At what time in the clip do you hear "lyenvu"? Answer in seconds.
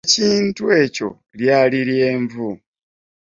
1.89-2.49